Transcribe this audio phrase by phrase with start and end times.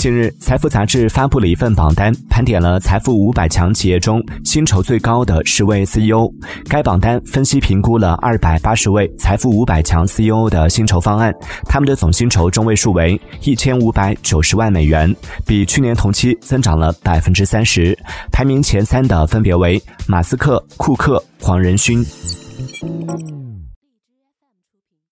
[0.00, 6.32] 近日财富杂志发布了一份榜单盘点了财富五百强企业中薪酬最高的十位 ceo
[6.70, 11.30] 该榜单分析评估了二百八十位财富五百强 ceo 的薪酬方案
[11.66, 17.94] 他们的总薪酬中位数为一千五百九十万美元比去年同期增长了百分之三十。
[18.32, 22.02] 排名前三的分别为马斯克库克黄仁勋。